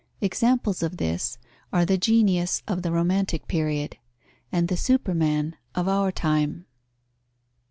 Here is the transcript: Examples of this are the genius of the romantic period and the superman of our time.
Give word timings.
Examples 0.19 0.81
of 0.81 0.97
this 0.97 1.37
are 1.71 1.85
the 1.85 1.95
genius 1.95 2.63
of 2.67 2.81
the 2.81 2.91
romantic 2.91 3.47
period 3.47 3.97
and 4.51 4.67
the 4.67 4.75
superman 4.75 5.55
of 5.75 5.87
our 5.87 6.11
time. 6.11 6.65